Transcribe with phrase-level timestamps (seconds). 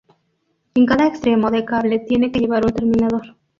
[0.73, 3.37] En cada extremo del cable tiene que llevar un terminador.